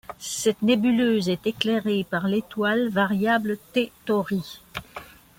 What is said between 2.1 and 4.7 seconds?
l'étoile variable T Tauri.